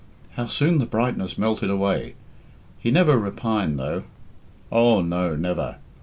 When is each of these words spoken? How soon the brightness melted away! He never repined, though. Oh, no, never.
How 0.31 0.45
soon 0.45 0.79
the 0.79 0.87
brightness 0.87 1.37
melted 1.37 1.69
away! 1.69 2.15
He 2.79 2.89
never 2.89 3.19
repined, 3.19 3.77
though. 3.77 4.05
Oh, 4.71 5.01
no, 5.03 5.35
never. 5.35 5.77